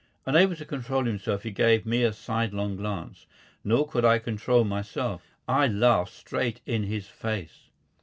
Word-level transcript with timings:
Unable 0.25 0.55
to 0.55 0.65
control 0.65 1.03
himself, 1.05 1.43
he 1.43 1.51
gave 1.51 1.85
me 1.85 2.01
a 2.03 2.11
sidelong 2.11 2.75
glance. 2.75 3.27
Nor 3.63 3.87
could 3.87 4.03
I 4.03 4.17
control 4.17 4.63
myself. 4.63 5.21
I 5.47 5.67
laughed 5.67 6.13
straight 6.13 6.59
in 6.65 6.81
his 6.85 7.05
face. 7.05 7.69